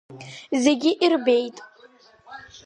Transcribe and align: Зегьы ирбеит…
Зегьы 0.63 0.91
ирбеит… 1.05 1.57